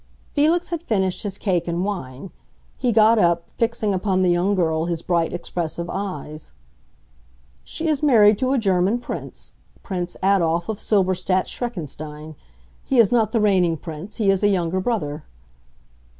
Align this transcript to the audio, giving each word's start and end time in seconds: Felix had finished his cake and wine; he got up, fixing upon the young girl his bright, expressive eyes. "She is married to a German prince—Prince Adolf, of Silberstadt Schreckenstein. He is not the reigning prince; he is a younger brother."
Felix 0.33 0.69
had 0.69 0.81
finished 0.81 1.21
his 1.21 1.37
cake 1.37 1.67
and 1.67 1.85
wine; 1.85 2.31
he 2.75 2.91
got 2.91 3.19
up, 3.19 3.51
fixing 3.51 3.93
upon 3.93 4.23
the 4.23 4.31
young 4.31 4.55
girl 4.55 4.85
his 4.85 5.03
bright, 5.03 5.31
expressive 5.31 5.91
eyes. 5.91 6.53
"She 7.63 7.87
is 7.87 8.01
married 8.01 8.39
to 8.39 8.51
a 8.51 8.57
German 8.57 8.97
prince—Prince 8.97 10.17
Adolf, 10.23 10.69
of 10.69 10.79
Silberstadt 10.79 11.45
Schreckenstein. 11.47 12.33
He 12.83 12.97
is 12.97 13.11
not 13.11 13.31
the 13.31 13.41
reigning 13.41 13.77
prince; 13.77 14.15
he 14.15 14.31
is 14.31 14.41
a 14.41 14.47
younger 14.49 14.79
brother." 14.79 15.23